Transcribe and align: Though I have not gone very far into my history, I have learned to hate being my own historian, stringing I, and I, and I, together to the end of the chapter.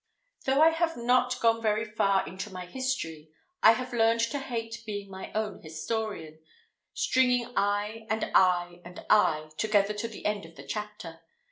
Though 0.45 0.63
I 0.63 0.69
have 0.69 0.97
not 0.97 1.39
gone 1.41 1.61
very 1.61 1.85
far 1.85 2.25
into 2.27 2.49
my 2.51 2.65
history, 2.65 3.29
I 3.61 3.73
have 3.73 3.93
learned 3.93 4.21
to 4.31 4.39
hate 4.39 4.81
being 4.83 5.11
my 5.11 5.31
own 5.33 5.61
historian, 5.61 6.39
stringing 6.95 7.53
I, 7.55 8.07
and 8.09 8.23
I, 8.33 8.81
and 8.83 9.05
I, 9.11 9.51
together 9.59 9.93
to 9.93 10.07
the 10.07 10.25
end 10.25 10.43
of 10.47 10.55
the 10.55 10.63
chapter. 10.65 11.19